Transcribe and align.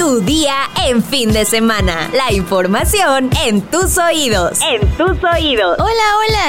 Tu 0.00 0.22
día 0.22 0.54
en 0.86 1.02
fin 1.04 1.30
de 1.30 1.44
semana. 1.44 2.10
La 2.14 2.32
información 2.32 3.28
en 3.44 3.60
tus 3.60 3.98
oídos. 3.98 4.58
En 4.62 4.80
tus 4.96 5.22
oídos. 5.22 5.76
Hola, 5.78 5.90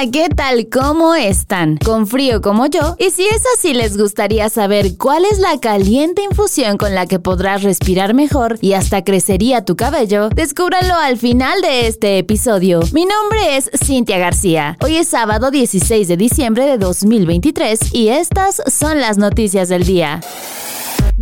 hola, 0.00 0.10
¿qué 0.10 0.30
tal? 0.30 0.70
¿Cómo 0.72 1.14
están? 1.14 1.76
¿Con 1.76 2.06
frío 2.06 2.40
como 2.40 2.64
yo? 2.64 2.96
Y 2.98 3.10
si 3.10 3.26
es 3.26 3.42
así, 3.54 3.74
les 3.74 3.98
gustaría 3.98 4.48
saber 4.48 4.96
cuál 4.96 5.26
es 5.26 5.38
la 5.38 5.60
caliente 5.60 6.22
infusión 6.22 6.78
con 6.78 6.94
la 6.94 7.04
que 7.04 7.18
podrás 7.18 7.62
respirar 7.62 8.14
mejor 8.14 8.56
y 8.62 8.72
hasta 8.72 9.04
crecería 9.04 9.66
tu 9.66 9.76
cabello, 9.76 10.30
descúbralo 10.30 10.94
al 10.94 11.18
final 11.18 11.60
de 11.60 11.88
este 11.88 12.16
episodio. 12.16 12.80
Mi 12.94 13.04
nombre 13.04 13.58
es 13.58 13.70
Cintia 13.84 14.16
García. 14.16 14.78
Hoy 14.80 14.96
es 14.96 15.08
sábado 15.08 15.50
16 15.50 16.08
de 16.08 16.16
diciembre 16.16 16.64
de 16.64 16.78
2023 16.78 17.92
y 17.92 18.08
estas 18.08 18.62
son 18.66 18.98
las 18.98 19.18
noticias 19.18 19.68
del 19.68 19.84
día. 19.84 20.22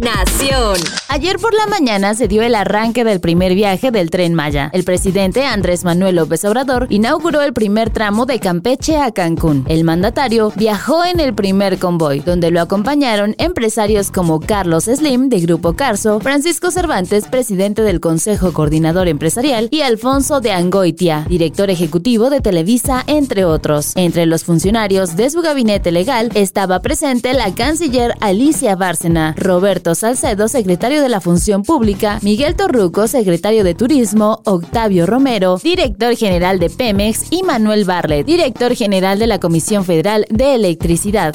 Nación. 0.00 0.78
Ayer 1.08 1.36
por 1.38 1.52
la 1.52 1.66
mañana 1.66 2.14
se 2.14 2.26
dio 2.26 2.42
el 2.42 2.54
arranque 2.54 3.04
del 3.04 3.20
primer 3.20 3.54
viaje 3.54 3.90
del 3.90 4.08
tren 4.08 4.32
Maya. 4.32 4.70
El 4.72 4.84
presidente 4.84 5.44
Andrés 5.44 5.84
Manuel 5.84 6.16
López 6.16 6.42
Obrador 6.46 6.86
inauguró 6.88 7.42
el 7.42 7.52
primer 7.52 7.90
tramo 7.90 8.24
de 8.24 8.40
Campeche 8.40 8.96
a 8.96 9.10
Cancún. 9.10 9.66
El 9.68 9.84
mandatario 9.84 10.52
viajó 10.56 11.04
en 11.04 11.20
el 11.20 11.34
primer 11.34 11.78
convoy, 11.78 12.20
donde 12.20 12.50
lo 12.50 12.62
acompañaron 12.62 13.34
empresarios 13.36 14.10
como 14.10 14.40
Carlos 14.40 14.84
Slim 14.84 15.28
de 15.28 15.40
Grupo 15.40 15.74
Carso, 15.74 16.18
Francisco 16.20 16.70
Cervantes, 16.70 17.26
presidente 17.26 17.82
del 17.82 18.00
Consejo 18.00 18.54
Coordinador 18.54 19.06
Empresarial, 19.06 19.68
y 19.70 19.82
Alfonso 19.82 20.40
de 20.40 20.52
Angoitia, 20.52 21.26
director 21.28 21.68
ejecutivo 21.68 22.30
de 22.30 22.40
Televisa, 22.40 23.04
entre 23.06 23.44
otros. 23.44 23.92
Entre 23.96 24.24
los 24.24 24.44
funcionarios 24.44 25.16
de 25.16 25.28
su 25.28 25.42
gabinete 25.42 25.92
legal 25.92 26.30
estaba 26.34 26.80
presente 26.80 27.34
la 27.34 27.54
canciller 27.54 28.14
Alicia 28.20 28.76
Bárcena, 28.76 29.34
Roberto 29.36 29.89
Salcedo, 29.94 30.48
secretario 30.48 31.02
de 31.02 31.08
la 31.08 31.20
Función 31.20 31.62
Pública, 31.62 32.18
Miguel 32.22 32.56
Torruco, 32.56 33.06
secretario 33.08 33.64
de 33.64 33.74
Turismo, 33.74 34.40
Octavio 34.44 35.06
Romero, 35.06 35.58
director 35.62 36.16
general 36.16 36.58
de 36.58 36.70
Pemex 36.70 37.26
y 37.30 37.42
Manuel 37.42 37.84
Barlet, 37.84 38.26
director 38.26 38.74
general 38.74 39.18
de 39.18 39.26
la 39.26 39.40
Comisión 39.40 39.84
Federal 39.84 40.26
de 40.30 40.54
Electricidad. 40.54 41.34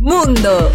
Mundo. 0.00 0.70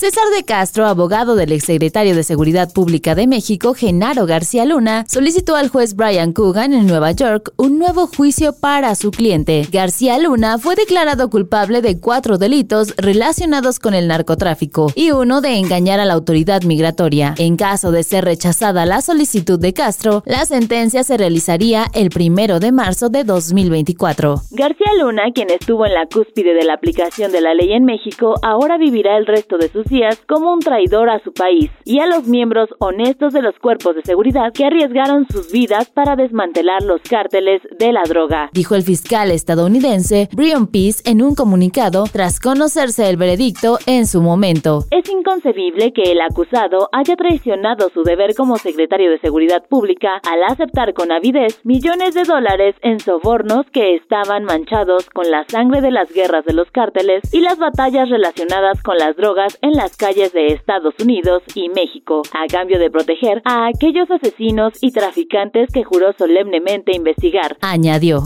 César 0.00 0.24
de 0.34 0.44
Castro, 0.44 0.86
abogado 0.86 1.34
del 1.34 1.52
exsecretario 1.52 2.14
de 2.14 2.22
Seguridad 2.22 2.72
Pública 2.72 3.14
de 3.14 3.26
México, 3.26 3.74
Genaro 3.74 4.24
García 4.24 4.64
Luna, 4.64 5.04
solicitó 5.06 5.56
al 5.56 5.68
juez 5.68 5.94
Brian 5.94 6.32
Coogan 6.32 6.72
en 6.72 6.86
Nueva 6.86 7.12
York 7.12 7.52
un 7.58 7.78
nuevo 7.78 8.06
juicio 8.06 8.54
para 8.58 8.94
su 8.94 9.10
cliente. 9.10 9.66
García 9.70 10.18
Luna 10.18 10.56
fue 10.56 10.74
declarado 10.74 11.28
culpable 11.28 11.82
de 11.82 12.00
cuatro 12.00 12.38
delitos 12.38 12.96
relacionados 12.96 13.78
con 13.78 13.92
el 13.92 14.08
narcotráfico 14.08 14.90
y 14.94 15.10
uno 15.10 15.42
de 15.42 15.58
engañar 15.58 16.00
a 16.00 16.06
la 16.06 16.14
autoridad 16.14 16.62
migratoria. 16.62 17.34
En 17.36 17.58
caso 17.58 17.92
de 17.92 18.02
ser 18.02 18.24
rechazada 18.24 18.86
la 18.86 19.02
solicitud 19.02 19.60
de 19.60 19.74
Castro, 19.74 20.22
la 20.24 20.46
sentencia 20.46 21.04
se 21.04 21.18
realizaría 21.18 21.84
el 21.92 22.08
primero 22.08 22.58
de 22.58 22.72
marzo 22.72 23.10
de 23.10 23.24
2024. 23.24 24.36
García 24.52 24.92
Luna, 24.98 25.24
quien 25.34 25.50
estuvo 25.50 25.84
en 25.84 25.92
la 25.92 26.06
cúspide 26.06 26.54
de 26.54 26.64
la 26.64 26.72
aplicación 26.72 27.32
de 27.32 27.42
la 27.42 27.52
ley 27.52 27.74
en 27.74 27.84
México, 27.84 28.36
ahora 28.40 28.78
vivirá 28.78 29.18
el 29.18 29.26
resto 29.26 29.58
de 29.58 29.68
sus 29.68 29.89
como 30.28 30.52
un 30.52 30.60
traidor 30.60 31.10
a 31.10 31.18
su 31.22 31.32
país 31.32 31.70
y 31.84 31.98
a 31.98 32.06
los 32.06 32.28
miembros 32.28 32.68
honestos 32.78 33.32
de 33.32 33.42
los 33.42 33.58
cuerpos 33.58 33.96
de 33.96 34.02
seguridad 34.02 34.52
que 34.52 34.64
arriesgaron 34.64 35.26
sus 35.28 35.50
vidas 35.50 35.90
para 35.90 36.14
desmantelar 36.14 36.82
los 36.82 37.00
cárteles 37.02 37.60
de 37.76 37.92
la 37.92 38.02
droga. 38.04 38.50
Dijo 38.52 38.76
el 38.76 38.82
fiscal 38.82 39.32
estadounidense 39.32 40.28
Brian 40.32 40.68
Peace 40.68 41.02
en 41.10 41.22
un 41.22 41.34
comunicado 41.34 42.04
tras 42.12 42.38
conocerse 42.38 43.08
el 43.08 43.16
veredicto 43.16 43.78
en 43.86 44.06
su 44.06 44.22
momento. 44.22 44.84
Es 44.92 45.10
inconcebible 45.10 45.92
que 45.92 46.12
el 46.12 46.20
acusado 46.20 46.88
haya 46.92 47.16
traicionado 47.16 47.90
su 47.92 48.04
deber 48.04 48.34
como 48.36 48.58
secretario 48.58 49.10
de 49.10 49.18
Seguridad 49.18 49.64
Pública 49.68 50.20
al 50.30 50.44
aceptar 50.44 50.94
con 50.94 51.10
avidez 51.10 51.58
millones 51.64 52.14
de 52.14 52.22
dólares 52.22 52.76
en 52.82 53.00
sobornos 53.00 53.66
que 53.72 53.96
estaban 53.96 54.44
manchados 54.44 55.10
con 55.10 55.30
la 55.30 55.44
sangre 55.48 55.80
de 55.80 55.90
las 55.90 56.12
guerras 56.12 56.44
de 56.44 56.52
los 56.52 56.70
cárteles 56.70 57.22
y 57.32 57.40
las 57.40 57.58
batallas 57.58 58.08
relacionadas 58.08 58.80
con 58.82 58.96
las 58.96 59.16
drogas 59.16 59.58
en 59.62 59.79
las 59.80 59.96
calles 59.96 60.30
de 60.34 60.48
Estados 60.48 60.92
Unidos 61.00 61.42
y 61.54 61.70
México, 61.70 62.20
a 62.34 62.46
cambio 62.48 62.78
de 62.78 62.90
proteger 62.90 63.40
a 63.46 63.66
aquellos 63.66 64.10
asesinos 64.10 64.74
y 64.82 64.92
traficantes 64.92 65.72
que 65.72 65.84
juró 65.84 66.12
solemnemente 66.18 66.94
investigar. 66.94 67.56
Añadió. 67.62 68.24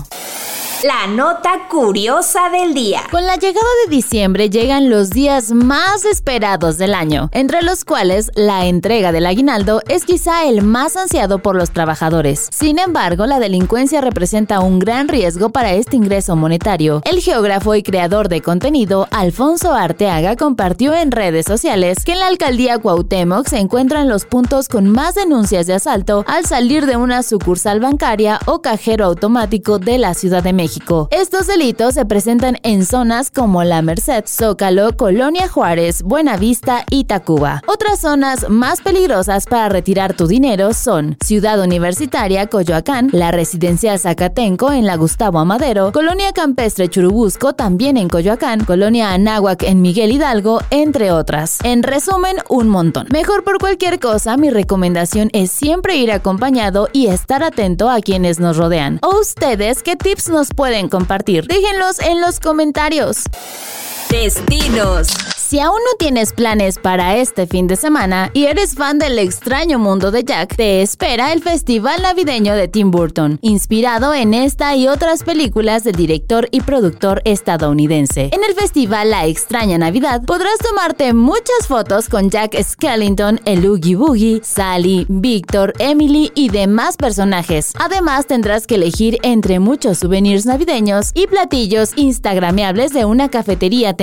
La 0.86 1.06
nota 1.06 1.66
curiosa 1.70 2.50
del 2.50 2.74
día. 2.74 3.04
Con 3.10 3.24
la 3.24 3.36
llegada 3.36 3.66
de 3.84 3.90
diciembre 3.90 4.50
llegan 4.50 4.90
los 4.90 5.08
días 5.08 5.50
más 5.50 6.04
esperados 6.04 6.76
del 6.76 6.94
año, 6.94 7.30
entre 7.32 7.62
los 7.62 7.86
cuales 7.86 8.30
la 8.34 8.66
entrega 8.66 9.10
del 9.10 9.24
aguinaldo 9.24 9.80
es 9.88 10.04
quizá 10.04 10.44
el 10.44 10.60
más 10.60 10.98
ansiado 10.98 11.38
por 11.38 11.56
los 11.56 11.70
trabajadores. 11.70 12.50
Sin 12.52 12.78
embargo, 12.78 13.24
la 13.24 13.40
delincuencia 13.40 14.02
representa 14.02 14.60
un 14.60 14.78
gran 14.78 15.08
riesgo 15.08 15.48
para 15.48 15.72
este 15.72 15.96
ingreso 15.96 16.36
monetario. 16.36 17.00
El 17.06 17.20
geógrafo 17.20 17.74
y 17.74 17.82
creador 17.82 18.28
de 18.28 18.42
contenido 18.42 19.08
Alfonso 19.10 19.72
Arteaga 19.72 20.36
compartió 20.36 20.92
en 20.92 21.12
redes 21.12 21.46
sociales 21.46 22.04
que 22.04 22.12
en 22.12 22.18
la 22.18 22.26
alcaldía 22.26 22.78
Cuauhtémoc 22.78 23.48
se 23.48 23.56
encuentran 23.56 24.10
los 24.10 24.26
puntos 24.26 24.68
con 24.68 24.90
más 24.90 25.14
denuncias 25.14 25.66
de 25.66 25.72
asalto 25.72 26.26
al 26.28 26.44
salir 26.44 26.84
de 26.84 26.98
una 26.98 27.22
sucursal 27.22 27.80
bancaria 27.80 28.38
o 28.44 28.60
cajero 28.60 29.06
automático 29.06 29.78
de 29.78 29.96
la 29.96 30.12
Ciudad 30.12 30.42
de 30.42 30.52
México. 30.52 30.73
Estos 31.10 31.46
delitos 31.46 31.94
se 31.94 32.04
presentan 32.04 32.58
en 32.62 32.84
zonas 32.84 33.30
como 33.30 33.62
La 33.62 33.80
Merced, 33.80 34.24
Zócalo, 34.26 34.96
Colonia 34.96 35.48
Juárez, 35.48 36.02
Buenavista 36.02 36.84
y 36.90 37.04
Tacuba. 37.04 37.62
Otras 37.66 38.00
zonas 38.00 38.48
más 38.48 38.80
peligrosas 38.80 39.46
para 39.46 39.68
retirar 39.68 40.14
tu 40.14 40.26
dinero 40.26 40.72
son 40.74 41.16
Ciudad 41.24 41.60
Universitaria, 41.60 42.48
Coyoacán, 42.48 43.10
la 43.12 43.30
Residencial 43.30 43.98
Zacatenco 43.98 44.72
en 44.72 44.86
la 44.86 44.96
Gustavo 44.96 45.38
Amadero, 45.38 45.92
Colonia 45.92 46.32
Campestre 46.32 46.88
Churubusco 46.88 47.52
también 47.52 47.96
en 47.96 48.08
Coyoacán, 48.08 48.64
Colonia 48.64 49.12
Anáhuac 49.12 49.62
en 49.62 49.80
Miguel 49.80 50.12
Hidalgo, 50.12 50.60
entre 50.70 51.12
otras. 51.12 51.58
En 51.62 51.82
resumen, 51.82 52.36
un 52.48 52.68
montón. 52.68 53.06
Mejor 53.12 53.44
por 53.44 53.58
cualquier 53.58 54.00
cosa, 54.00 54.36
mi 54.36 54.50
recomendación 54.50 55.30
es 55.32 55.52
siempre 55.52 55.96
ir 55.96 56.10
acompañado 56.10 56.88
y 56.92 57.06
estar 57.06 57.42
atento 57.44 57.88
a 57.88 58.00
quienes 58.00 58.40
nos 58.40 58.56
rodean. 58.56 58.98
¿O 59.02 59.20
ustedes 59.20 59.82
qué 59.82 59.94
tips 59.96 60.30
nos 60.30 60.48
pueden 60.50 60.63
pueden 60.64 60.88
compartir. 60.88 61.46
Déjenlos 61.46 61.98
en 61.98 62.22
los 62.22 62.40
comentarios. 62.40 63.24
Destinos. 64.14 65.08
Si 65.54 65.60
aún 65.60 65.78
no 65.84 65.96
tienes 65.98 66.32
planes 66.32 66.78
para 66.78 67.18
este 67.18 67.46
fin 67.46 67.66
de 67.66 67.76
semana 67.76 68.30
y 68.32 68.46
eres 68.46 68.74
fan 68.74 68.98
del 68.98 69.18
extraño 69.18 69.78
mundo 69.78 70.10
de 70.10 70.24
Jack, 70.24 70.56
te 70.56 70.82
espera 70.82 71.32
el 71.32 71.42
Festival 71.42 72.02
Navideño 72.02 72.54
de 72.54 72.66
Tim 72.66 72.90
Burton, 72.90 73.38
inspirado 73.42 74.14
en 74.14 74.34
esta 74.34 74.74
y 74.74 74.88
otras 74.88 75.22
películas 75.22 75.84
del 75.84 75.96
director 75.96 76.48
y 76.50 76.62
productor 76.62 77.20
estadounidense. 77.24 78.30
En 78.32 78.42
el 78.42 78.54
festival 78.54 79.10
La 79.10 79.26
extraña 79.26 79.76
Navidad 79.76 80.22
podrás 80.24 80.58
tomarte 80.58 81.12
muchas 81.12 81.68
fotos 81.68 82.08
con 82.08 82.30
Jack 82.30 82.60
Skellington, 82.60 83.40
el 83.44 83.66
Oogie 83.66 83.96
Boogie, 83.96 84.40
Sally, 84.42 85.06
Victor, 85.08 85.74
Emily 85.78 86.32
y 86.34 86.48
demás 86.48 86.96
personajes. 86.96 87.74
Además 87.78 88.26
tendrás 88.26 88.66
que 88.66 88.76
elegir 88.76 89.18
entre 89.22 89.58
muchos 89.58 89.98
souvenirs 89.98 90.46
navideños 90.46 91.10
y 91.14 91.26
platillos 91.26 91.92
instagrameables 91.96 92.92
de 92.92 93.04
una 93.04 93.28
cafetería. 93.28 93.94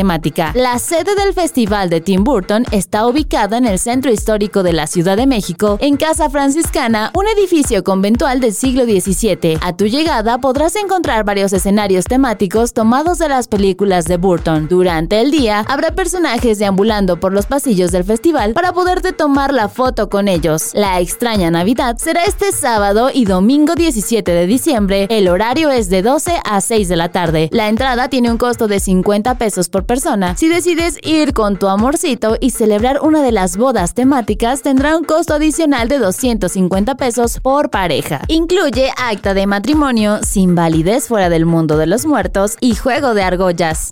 La 0.55 0.79
sede 0.79 1.13
del 1.15 1.33
Festival 1.33 1.89
de 1.91 2.01
Tim 2.01 2.23
Burton 2.23 2.65
está 2.71 3.05
ubicada 3.05 3.57
en 3.57 3.67
el 3.67 3.77
centro 3.77 4.11
histórico 4.11 4.63
de 4.63 4.73
la 4.73 4.87
Ciudad 4.87 5.15
de 5.15 5.27
México, 5.27 5.77
en 5.79 5.95
Casa 5.95 6.27
Franciscana, 6.29 7.11
un 7.13 7.27
edificio 7.27 7.83
conventual 7.83 8.39
del 8.39 8.53
siglo 8.53 8.85
XVII. 8.85 9.59
A 9.61 9.77
tu 9.77 9.85
llegada 9.85 10.39
podrás 10.39 10.75
encontrar 10.75 11.23
varios 11.23 11.53
escenarios 11.53 12.05
temáticos 12.05 12.73
tomados 12.73 13.19
de 13.19 13.29
las 13.29 13.47
películas 13.47 14.05
de 14.05 14.17
Burton. 14.17 14.67
Durante 14.67 15.21
el 15.21 15.29
día 15.29 15.65
habrá 15.67 15.91
personajes 15.91 16.57
deambulando 16.57 17.19
por 17.19 17.31
los 17.31 17.45
pasillos 17.45 17.91
del 17.91 18.03
festival 18.03 18.53
para 18.53 18.73
poderte 18.73 19.13
tomar 19.13 19.53
la 19.53 19.69
foto 19.69 20.09
con 20.09 20.27
ellos. 20.27 20.71
La 20.73 20.99
extraña 20.99 21.51
Navidad 21.51 21.97
será 21.97 22.23
este 22.23 22.51
sábado 22.51 23.11
y 23.13 23.25
domingo 23.25 23.75
17 23.75 24.31
de 24.31 24.47
diciembre. 24.47 25.05
El 25.11 25.27
horario 25.27 25.69
es 25.69 25.89
de 25.89 26.01
12 26.01 26.39
a 26.43 26.59
6 26.59 26.89
de 26.89 26.95
la 26.95 27.09
tarde. 27.09 27.49
La 27.51 27.69
entrada 27.69 28.09
tiene 28.09 28.31
un 28.31 28.37
costo 28.37 28.67
de 28.67 28.79
50 28.79 29.37
pesos 29.37 29.69
por 29.69 29.90
persona. 29.91 30.37
Si 30.37 30.47
decides 30.47 30.97
ir 31.03 31.33
con 31.33 31.59
tu 31.59 31.67
amorcito 31.67 32.37
y 32.39 32.51
celebrar 32.51 33.01
una 33.01 33.21
de 33.21 33.33
las 33.33 33.57
bodas 33.57 33.93
temáticas 33.93 34.61
tendrá 34.61 34.95
un 34.95 35.03
costo 35.03 35.33
adicional 35.33 35.89
de 35.89 35.99
250 35.99 36.95
pesos 36.95 37.41
por 37.41 37.69
pareja. 37.69 38.21
Incluye 38.29 38.89
acta 38.95 39.33
de 39.33 39.47
matrimonio 39.47 40.19
sin 40.23 40.55
validez 40.55 41.09
fuera 41.09 41.27
del 41.27 41.45
mundo 41.45 41.75
de 41.75 41.87
los 41.87 42.05
muertos 42.05 42.55
y 42.61 42.75
juego 42.75 43.13
de 43.13 43.23
argollas. 43.23 43.91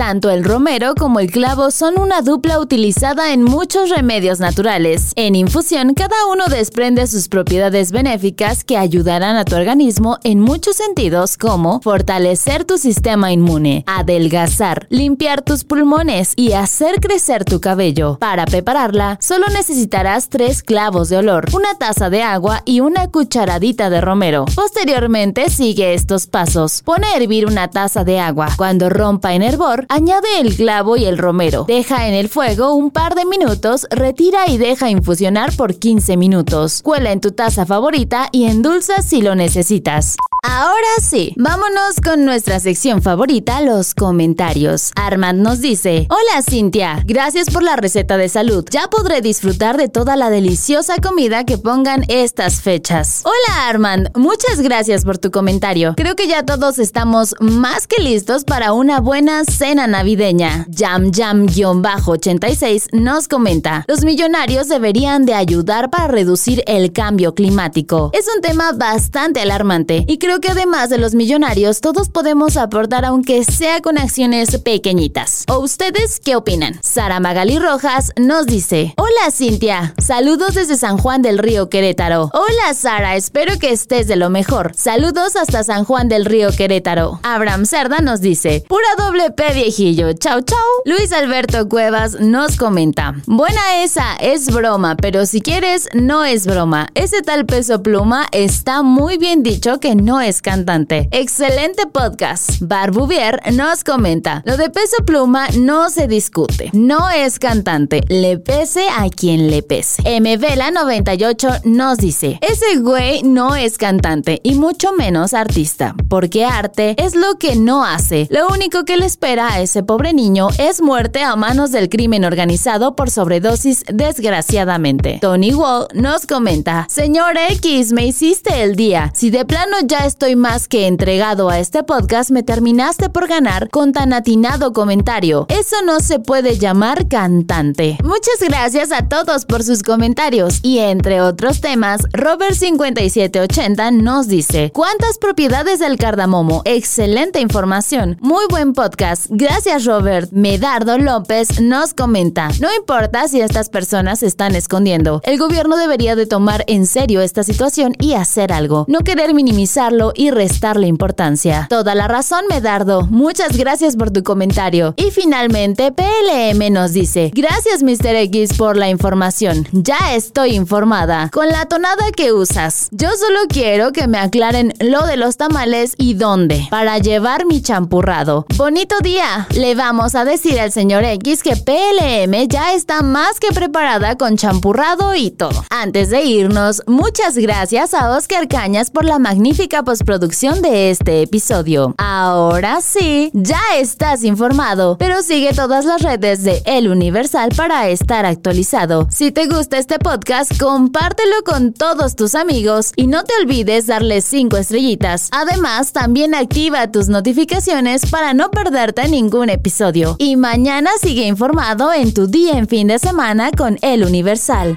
Tanto 0.00 0.30
el 0.30 0.44
romero 0.44 0.94
como 0.94 1.20
el 1.20 1.30
clavo 1.30 1.70
son 1.70 1.98
una 1.98 2.22
dupla 2.22 2.58
utilizada 2.58 3.34
en 3.34 3.42
muchos 3.42 3.90
remedios 3.90 4.40
naturales. 4.40 5.12
En 5.14 5.34
infusión, 5.34 5.92
cada 5.92 6.24
uno 6.32 6.46
desprende 6.46 7.06
sus 7.06 7.28
propiedades 7.28 7.92
benéficas 7.92 8.64
que 8.64 8.78
ayudarán 8.78 9.36
a 9.36 9.44
tu 9.44 9.56
organismo 9.56 10.16
en 10.24 10.40
muchos 10.40 10.76
sentidos 10.76 11.36
como 11.36 11.82
fortalecer 11.82 12.64
tu 12.64 12.78
sistema 12.78 13.30
inmune, 13.30 13.84
adelgazar, 13.86 14.86
limpiar 14.88 15.42
tus 15.42 15.64
pulmones 15.64 16.32
y 16.34 16.52
hacer 16.54 17.00
crecer 17.00 17.44
tu 17.44 17.60
cabello. 17.60 18.16
Para 18.18 18.46
prepararla, 18.46 19.18
solo 19.20 19.48
necesitarás 19.48 20.30
tres 20.30 20.62
clavos 20.62 21.10
de 21.10 21.18
olor, 21.18 21.44
una 21.52 21.74
taza 21.74 22.08
de 22.08 22.22
agua 22.22 22.62
y 22.64 22.80
una 22.80 23.08
cucharadita 23.08 23.90
de 23.90 24.00
romero. 24.00 24.46
Posteriormente, 24.56 25.50
sigue 25.50 25.92
estos 25.92 26.26
pasos. 26.26 26.80
Pone 26.86 27.06
a 27.06 27.18
hervir 27.18 27.44
una 27.44 27.68
taza 27.68 28.02
de 28.02 28.18
agua. 28.18 28.48
Cuando 28.56 28.88
rompa 28.88 29.34
en 29.34 29.42
hervor, 29.42 29.88
añade 29.90 30.28
el 30.40 30.56
clavo 30.56 30.96
y 30.96 31.04
el 31.04 31.18
romero. 31.18 31.64
Deja 31.66 32.08
en 32.08 32.14
el 32.14 32.28
fuego 32.28 32.74
un 32.74 32.90
par 32.90 33.14
de 33.14 33.26
minutos, 33.26 33.86
retira 33.90 34.48
y 34.48 34.56
deja 34.56 34.88
infusionar 34.88 35.54
por 35.56 35.78
15 35.78 36.16
minutos. 36.16 36.80
Cuela 36.82 37.12
en 37.12 37.20
tu 37.20 37.32
taza 37.32 37.66
favorita 37.66 38.28
y 38.32 38.44
endulza 38.44 39.02
si 39.02 39.20
lo 39.20 39.34
necesitas. 39.34 40.16
Ahora 40.42 40.88
sí, 41.02 41.34
vámonos 41.36 42.00
con 42.02 42.24
nuestra 42.24 42.60
sección 42.60 43.02
favorita, 43.02 43.60
los 43.60 43.94
comentarios. 43.94 44.90
Armand 44.96 45.42
nos 45.42 45.60
dice, 45.60 46.06
Hola 46.08 46.42
Cintia, 46.42 47.02
gracias 47.04 47.50
por 47.50 47.62
la 47.62 47.76
receta 47.76 48.16
de 48.16 48.30
salud. 48.30 48.64
Ya 48.70 48.88
podré 48.88 49.20
disfrutar 49.20 49.76
de 49.76 49.88
toda 49.88 50.16
la 50.16 50.30
deliciosa 50.30 50.96
comida 50.96 51.44
que 51.44 51.58
pongan 51.58 52.04
estas 52.08 52.62
fechas. 52.62 53.22
Hola 53.24 53.68
Armand, 53.68 54.16
muchas 54.16 54.62
gracias 54.62 55.04
por 55.04 55.18
tu 55.18 55.30
comentario. 55.30 55.92
Creo 55.96 56.16
que 56.16 56.26
ya 56.26 56.42
todos 56.42 56.78
estamos 56.78 57.34
más 57.40 57.86
que 57.86 58.02
listos 58.02 58.44
para 58.44 58.72
una 58.72 59.00
buena 59.00 59.44
cena 59.44 59.86
navideña. 59.86 60.66
Jam 60.74 61.10
Jam-86 61.12 62.92
nos 62.92 63.28
comenta, 63.28 63.84
los 63.88 64.04
millonarios 64.04 64.68
deberían 64.68 65.26
de 65.26 65.34
ayudar 65.34 65.90
para 65.90 66.08
reducir 66.08 66.62
el 66.66 66.92
cambio 66.92 67.34
climático. 67.34 68.10
Es 68.14 68.26
un 68.34 68.40
tema 68.40 68.72
bastante 68.72 69.40
alarmante 69.40 70.04
y 70.08 70.16
creo 70.16 70.29
Creo 70.30 70.40
que 70.40 70.50
además 70.50 70.90
de 70.90 70.98
los 70.98 71.16
millonarios, 71.16 71.80
todos 71.80 72.08
podemos 72.08 72.56
aportar 72.56 73.04
aunque 73.04 73.42
sea 73.42 73.80
con 73.80 73.98
acciones 73.98 74.56
pequeñitas. 74.58 75.42
¿O 75.48 75.58
ustedes 75.58 76.20
qué 76.20 76.36
opinan? 76.36 76.78
Sara 76.84 77.18
Magali 77.18 77.58
Rojas 77.58 78.12
nos 78.16 78.46
dice, 78.46 78.94
Hola 78.96 79.32
Cintia, 79.32 79.92
saludos 79.98 80.54
desde 80.54 80.76
San 80.76 80.98
Juan 80.98 81.20
del 81.20 81.36
Río 81.36 81.68
Querétaro. 81.68 82.30
Hola 82.32 82.74
Sara, 82.74 83.16
espero 83.16 83.58
que 83.58 83.72
estés 83.72 84.06
de 84.06 84.14
lo 84.14 84.30
mejor. 84.30 84.70
Saludos 84.76 85.34
hasta 85.34 85.64
San 85.64 85.84
Juan 85.84 86.08
del 86.08 86.24
Río 86.24 86.52
Querétaro. 86.52 87.18
Abraham 87.24 87.66
Cerda 87.66 87.98
nos 87.98 88.20
dice, 88.20 88.64
pura 88.68 88.86
doble 88.98 89.32
P 89.32 89.52
viejillo, 89.52 90.12
chau 90.12 90.42
chau. 90.42 90.58
Luis 90.84 91.10
Alberto 91.12 91.68
Cuevas 91.68 92.20
nos 92.20 92.56
comenta, 92.56 93.16
buena 93.26 93.82
esa, 93.82 94.14
es 94.20 94.46
broma, 94.46 94.96
pero 94.96 95.26
si 95.26 95.40
quieres, 95.40 95.88
no 95.92 96.24
es 96.24 96.46
broma. 96.46 96.86
Ese 96.94 97.20
tal 97.22 97.46
peso 97.46 97.82
pluma 97.82 98.28
está 98.30 98.82
muy 98.84 99.18
bien 99.18 99.42
dicho 99.42 99.80
que 99.80 99.96
no 99.96 100.19
es 100.20 100.42
cantante. 100.42 101.08
Excelente 101.10 101.86
podcast. 101.86 102.60
Barbuvier 102.60 103.40
nos 103.52 103.84
comenta, 103.84 104.42
lo 104.44 104.56
de 104.56 104.70
peso 104.70 105.04
pluma 105.04 105.48
no 105.56 105.90
se 105.90 106.08
discute. 106.08 106.70
No 106.72 107.08
es 107.10 107.38
cantante, 107.38 108.02
le 108.08 108.38
pese 108.38 108.86
a 108.88 109.08
quien 109.08 109.50
le 109.50 109.62
pese. 109.62 110.02
M. 110.04 110.36
Vela 110.36 110.70
98 110.70 111.48
nos 111.64 111.98
dice, 111.98 112.38
ese 112.40 112.78
güey 112.78 113.22
no 113.22 113.56
es 113.56 113.78
cantante 113.78 114.40
y 114.42 114.54
mucho 114.54 114.92
menos 114.92 115.34
artista, 115.34 115.94
porque 116.08 116.44
arte 116.44 116.94
es 116.98 117.14
lo 117.14 117.38
que 117.38 117.56
no 117.56 117.84
hace. 117.84 118.26
Lo 118.30 118.48
único 118.48 118.84
que 118.84 118.96
le 118.96 119.06
espera 119.06 119.54
a 119.54 119.60
ese 119.60 119.82
pobre 119.82 120.12
niño 120.12 120.48
es 120.58 120.82
muerte 120.82 121.22
a 121.22 121.36
manos 121.36 121.72
del 121.72 121.88
crimen 121.88 122.24
organizado 122.24 122.96
por 122.96 123.10
sobredosis 123.10 123.84
desgraciadamente. 123.88 125.18
Tony 125.20 125.54
Wall 125.54 125.88
nos 125.94 126.26
comenta, 126.26 126.86
señor 126.90 127.36
X, 127.50 127.92
me 127.92 128.06
hiciste 128.06 128.62
el 128.62 128.76
día. 128.76 129.10
Si 129.14 129.30
de 129.30 129.44
plano 129.44 129.76
ya 129.84 130.09
estoy 130.10 130.34
más 130.34 130.66
que 130.66 130.88
entregado 130.88 131.50
a 131.50 131.60
este 131.60 131.84
podcast, 131.84 132.32
me 132.32 132.42
terminaste 132.42 133.10
por 133.10 133.28
ganar 133.28 133.70
con 133.70 133.92
tan 133.92 134.12
atinado 134.12 134.72
comentario. 134.72 135.46
Eso 135.48 135.76
no 135.84 136.00
se 136.00 136.18
puede 136.18 136.58
llamar 136.58 137.06
cantante. 137.06 137.96
Muchas 138.02 138.40
gracias 138.40 138.90
a 138.90 139.08
todos 139.08 139.44
por 139.44 139.62
sus 139.62 139.84
comentarios 139.84 140.58
y 140.64 140.80
entre 140.80 141.20
otros 141.20 141.60
temas, 141.60 142.00
Robert5780 142.08 144.02
nos 144.02 144.26
dice, 144.26 144.72
¿cuántas 144.74 145.16
propiedades 145.18 145.78
del 145.78 145.96
cardamomo? 145.96 146.62
Excelente 146.64 147.38
información. 147.40 148.18
Muy 148.20 148.46
buen 148.50 148.72
podcast. 148.72 149.26
Gracias 149.30 149.84
Robert. 149.84 150.32
Medardo 150.32 150.98
López 150.98 151.60
nos 151.60 151.94
comenta, 151.94 152.48
no 152.60 152.74
importa 152.74 153.28
si 153.28 153.40
estas 153.40 153.68
personas 153.68 154.18
se 154.18 154.26
están 154.26 154.56
escondiendo, 154.56 155.20
el 155.22 155.38
gobierno 155.38 155.76
debería 155.76 156.16
de 156.16 156.26
tomar 156.26 156.64
en 156.66 156.86
serio 156.86 157.20
esta 157.20 157.44
situación 157.44 157.94
y 158.00 158.14
hacer 158.14 158.52
algo, 158.52 158.86
no 158.88 159.00
querer 159.00 159.34
minimizarlo 159.34 159.99
y 160.14 160.30
restarle 160.30 160.86
importancia. 160.86 161.66
Toda 161.68 161.94
la 161.94 162.08
razón, 162.08 162.44
Medardo. 162.48 163.06
Muchas 163.06 163.56
gracias 163.56 163.96
por 163.96 164.10
tu 164.10 164.22
comentario. 164.22 164.94
Y 164.96 165.10
finalmente, 165.10 165.92
PLM 165.92 166.72
nos 166.72 166.92
dice, 166.92 167.30
gracias 167.34 167.82
Mr. 167.82 168.16
X 168.16 168.54
por 168.54 168.76
la 168.76 168.88
información. 168.88 169.66
Ya 169.72 170.14
estoy 170.14 170.54
informada. 170.56 171.28
Con 171.30 171.48
la 171.48 171.66
tonada 171.66 172.10
que 172.16 172.32
usas. 172.32 172.88
Yo 172.90 173.08
solo 173.10 173.40
quiero 173.48 173.92
que 173.92 174.06
me 174.08 174.18
aclaren 174.18 174.72
lo 174.80 175.06
de 175.06 175.16
los 175.16 175.36
tamales 175.36 175.94
y 175.96 176.14
dónde, 176.14 176.66
para 176.70 176.98
llevar 176.98 177.46
mi 177.46 177.62
champurrado. 177.62 178.46
Bonito 178.56 178.96
día. 179.02 179.46
Le 179.50 179.74
vamos 179.74 180.14
a 180.14 180.24
decir 180.24 180.58
al 180.58 180.72
señor 180.72 181.04
X 181.04 181.42
que 181.42 181.56
PLM 181.56 182.48
ya 182.48 182.72
está 182.72 183.02
más 183.02 183.38
que 183.40 183.52
preparada 183.52 184.16
con 184.16 184.36
champurrado 184.36 185.14
y 185.14 185.30
todo. 185.30 185.64
Antes 185.70 186.10
de 186.10 186.22
irnos, 186.22 186.82
muchas 186.86 187.36
gracias 187.36 187.94
a 187.94 188.16
Oscar 188.16 188.48
Cañas 188.48 188.90
por 188.90 189.04
la 189.04 189.18
magnífica 189.18 189.82
postproducción 189.90 190.62
de 190.62 190.92
este 190.92 191.22
episodio. 191.22 191.96
Ahora 191.98 192.80
sí, 192.80 193.32
ya 193.34 193.60
estás 193.76 194.22
informado, 194.22 194.96
pero 194.98 195.20
sigue 195.20 195.52
todas 195.52 195.84
las 195.84 196.00
redes 196.02 196.44
de 196.44 196.62
El 196.64 196.86
Universal 196.86 197.50
para 197.56 197.88
estar 197.88 198.24
actualizado. 198.24 199.08
Si 199.10 199.32
te 199.32 199.48
gusta 199.48 199.78
este 199.78 199.98
podcast, 199.98 200.56
compártelo 200.60 201.42
con 201.44 201.72
todos 201.72 202.14
tus 202.14 202.36
amigos 202.36 202.92
y 202.94 203.08
no 203.08 203.24
te 203.24 203.32
olvides 203.42 203.88
darle 203.88 204.20
5 204.20 204.58
estrellitas. 204.58 205.28
Además, 205.32 205.90
también 205.92 206.36
activa 206.36 206.92
tus 206.92 207.08
notificaciones 207.08 208.08
para 208.08 208.32
no 208.32 208.52
perderte 208.52 209.08
ningún 209.08 209.50
episodio. 209.50 210.14
Y 210.20 210.36
mañana 210.36 210.90
sigue 211.02 211.26
informado 211.26 211.92
en 211.92 212.14
tu 212.14 212.28
día 212.28 212.56
en 212.56 212.68
fin 212.68 212.86
de 212.86 213.00
semana 213.00 213.50
con 213.50 213.76
El 213.82 214.04
Universal 214.04 214.76